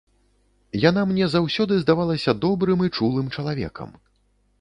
[0.89, 3.89] Яна мне заўсёды здавалася добрым і чулым чалавекам.